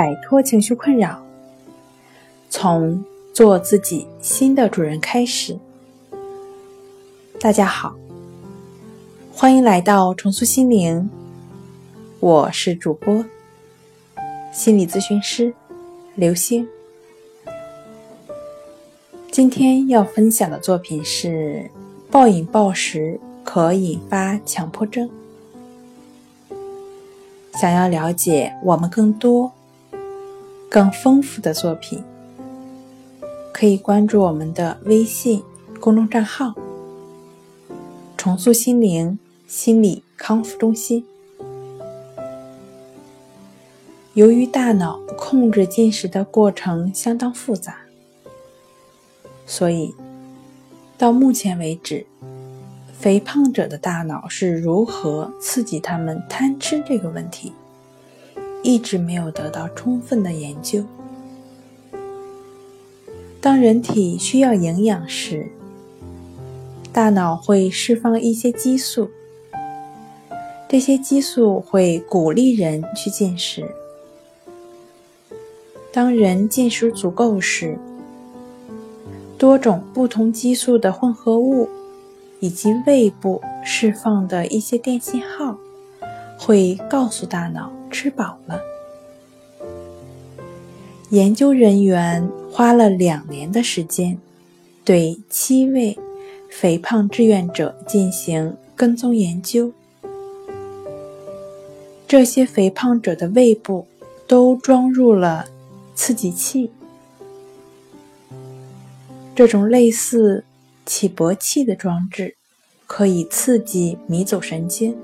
[0.00, 1.22] 摆脱情绪困扰，
[2.48, 3.04] 从
[3.34, 5.58] 做自己新的主人开始。
[7.38, 7.94] 大家好，
[9.30, 11.10] 欢迎来到重塑心灵，
[12.18, 13.22] 我是主播
[14.50, 15.52] 心理咨询师
[16.14, 16.66] 刘星。
[19.30, 21.70] 今天要分享的作品是：
[22.10, 25.10] 暴饮暴食可引发强迫症。
[27.60, 29.52] 想要了解我们更多、
[30.70, 32.00] 更丰富的作品，
[33.52, 35.42] 可以关注我们的微信
[35.80, 36.54] 公众账号
[38.16, 41.04] “重塑心灵心理康复中心”。
[44.14, 47.78] 由于大脑控制进食的过程相当复杂，
[49.44, 49.92] 所以
[50.96, 52.06] 到目前为止。
[52.92, 57.50] 肥胖者的大脑是如何刺激他们贪吃这个问题，
[58.62, 60.84] 一直没有得到充分的研究。
[63.40, 65.46] 当人体需要营养时，
[66.92, 69.10] 大脑会释放一些激素，
[70.68, 73.64] 这些激素会鼓励人去进食。
[75.92, 77.78] 当人进食足够时，
[79.38, 81.68] 多种不同激素的混合物。
[82.42, 85.58] 以及胃部释放的一些电信号，
[86.38, 88.62] 会告诉大脑吃饱了。
[91.10, 94.16] 研究人员花了两年的时间，
[94.84, 95.98] 对七位
[96.48, 99.72] 肥胖志愿者进行跟踪研究。
[102.06, 103.86] 这些肥胖者的胃部
[104.26, 105.46] 都装入了
[105.94, 106.70] 刺激器，
[109.34, 110.44] 这种类似。
[110.86, 112.34] 起搏器的装置
[112.84, 114.96] 可以刺激迷走神经，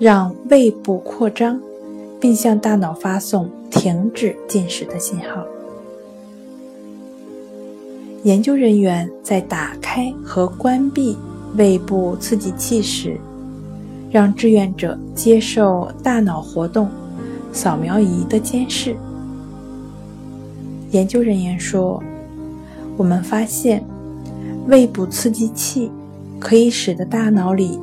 [0.00, 1.60] 让胃部扩张，
[2.18, 5.44] 并向大脑发送停止进食的信号。
[8.22, 11.18] 研究人员在打开和关闭
[11.54, 13.20] 胃部刺激器时，
[14.10, 16.88] 让志愿者接受大脑活动
[17.52, 18.96] 扫描仪的监视。
[20.92, 22.02] 研究人员说
[22.96, 23.84] ：“我们发现。”
[24.66, 25.90] 胃部刺激器
[26.38, 27.78] 可以使得大脑里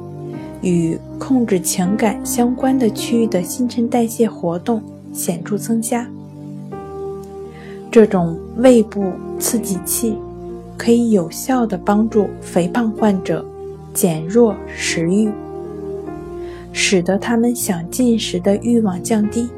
[0.62, 4.82] 与控制情感相关的区域的新陈代谢活动
[5.14, 6.08] 显著增加。
[7.92, 10.16] 这种胃部刺激器
[10.78, 13.46] 可以有效地帮助肥胖患者
[13.94, 15.32] 减弱食欲，
[16.72, 19.50] 使得他们想进食的欲望降低。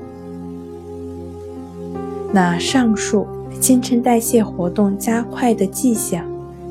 [2.31, 3.27] 那上述
[3.59, 6.23] 新陈代谢活动加快的迹象。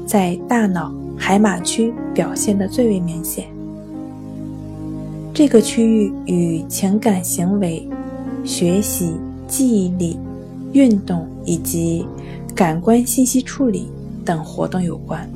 [0.07, 3.58] 在大脑海马区表现得最为明显。
[5.39, 7.89] 这个区域与情感行为、
[8.45, 9.17] 学习、
[9.47, 10.19] 记忆力、
[10.73, 12.05] 运动以及
[12.57, 13.89] 感官信息处理
[14.25, 15.31] 等活动有关。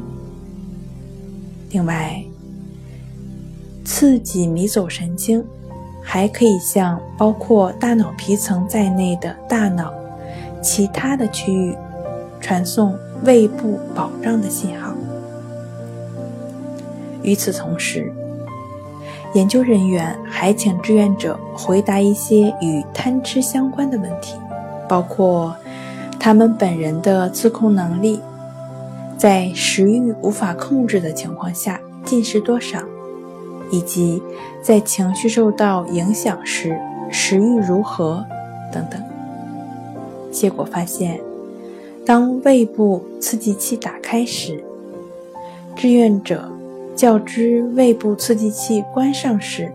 [1.70, 2.20] 另外，
[3.84, 5.44] 刺激迷走神经
[6.02, 9.94] 还可以向包括大脑皮层在内的大脑
[10.60, 11.76] 其他的区域
[12.40, 12.92] 传送。
[13.24, 14.92] 胃部饱胀的信号。
[17.22, 18.12] 与此同时，
[19.34, 24.36] 研究人员还请志愿者回答一些与贪吃相关的问题，
[24.88, 25.54] 包括
[26.18, 28.20] 他们本人的自控能力，
[29.16, 32.78] 在食欲无法控制的情况下进食多少，
[33.70, 34.22] 以及
[34.62, 36.78] 在情绪受到影响时
[37.10, 38.24] 食欲如何
[38.72, 39.02] 等等。
[40.30, 41.20] 结果发现。
[42.04, 44.60] 当胃部刺激器打开时，
[45.76, 46.50] 志愿者
[47.02, 49.72] 较之胃部刺激器关上时，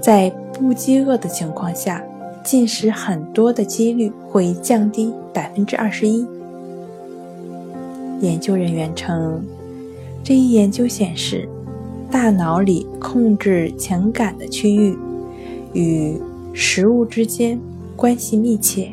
[0.00, 2.02] 在不饥饿的情况下，
[2.42, 6.26] 进食很多的几率会降低百分之二十一。
[8.20, 9.44] 研究人员称，
[10.24, 11.48] 这一研究显示，
[12.10, 14.98] 大脑里控制情感的区域
[15.72, 16.20] 与
[16.52, 17.60] 食物之间
[17.94, 18.90] 关系密切。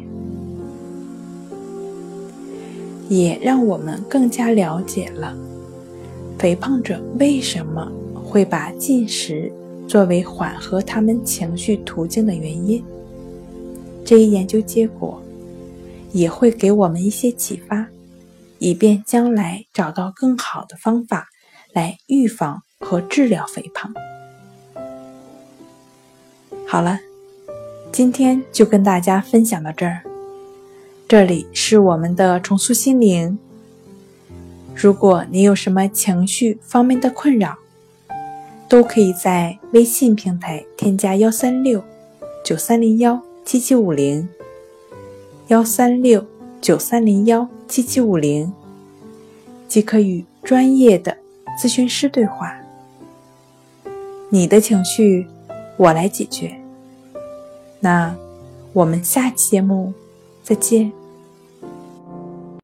[3.09, 5.35] 也让我们更加了解了
[6.43, 9.49] 肥胖者为什么会把进食
[9.87, 12.83] 作为缓和他们情绪途径的原因。
[14.03, 15.23] 这一研究结果
[16.11, 17.87] 也会给我们一些启发，
[18.59, 21.29] 以便将来找到更好的方法
[21.71, 23.93] 来预防和治疗肥胖。
[26.67, 26.99] 好了，
[27.89, 30.03] 今天就跟大家分享到这儿。
[31.07, 33.39] 这里是我们的重塑心灵。
[34.75, 37.55] 如果你有什么情绪方面的困扰，
[38.67, 41.83] 都可以在微信平台添加幺三六
[42.43, 44.27] 九三零幺七七五零，
[45.47, 46.25] 幺三六
[46.59, 48.51] 九三零幺七七五零，
[49.67, 51.17] 即可与专业的
[51.61, 52.57] 咨询师对话。
[54.29, 55.27] 你的情绪，
[55.77, 56.59] 我来解决。
[57.79, 58.15] 那
[58.73, 59.93] 我们下期节目
[60.41, 60.91] 再见。